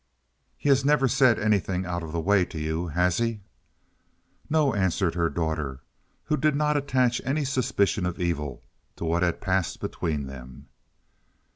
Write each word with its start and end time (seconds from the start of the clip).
"He 0.57 0.67
has 0.69 0.83
never 0.83 1.07
said 1.07 1.37
anything 1.37 1.85
out 1.85 2.01
of 2.01 2.11
the 2.11 2.19
way 2.19 2.43
to 2.43 2.57
you, 2.59 2.87
has 2.87 3.19
he?" 3.19 3.41
"No," 4.49 4.73
answered 4.73 5.13
her 5.13 5.29
daughter, 5.29 5.81
who 6.23 6.37
did 6.37 6.55
not 6.55 6.75
attach 6.75 7.21
any 7.23 7.45
suspicion 7.45 8.07
of 8.07 8.19
evil 8.19 8.63
to 8.95 9.05
what 9.05 9.21
had 9.21 9.41
passed 9.41 9.79
between 9.79 10.25
them. 10.25 10.69